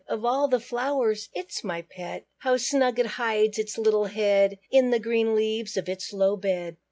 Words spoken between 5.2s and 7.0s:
leaves of its low bed.